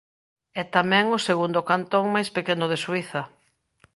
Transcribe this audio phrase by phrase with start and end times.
[0.61, 3.21] É tamén o segundo cantón máis pequeno de Suíza.